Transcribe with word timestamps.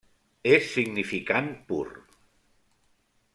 És 0.53 0.69
significant 0.77 1.51
pur. 1.69 1.85